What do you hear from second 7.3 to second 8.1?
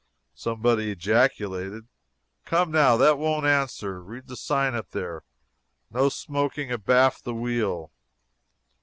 WHEEL!"